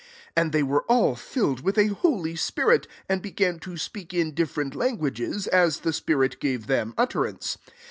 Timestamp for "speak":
3.77-4.15